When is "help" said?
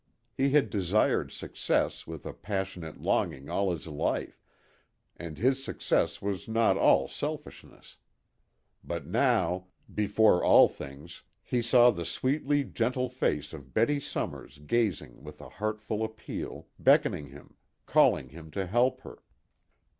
18.65-19.01